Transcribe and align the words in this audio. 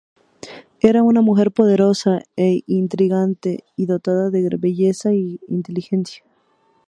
Era 0.79 1.03
una 1.03 1.21
mujer 1.21 1.51
poderosa 1.51 2.23
e 2.35 2.63
intrigante 2.65 3.65
y 3.75 3.85
dotada 3.85 4.31
de 4.31 4.41
gran 4.41 4.59
belleza 4.59 5.11
e 5.11 5.37
inteligencia. 5.47 6.23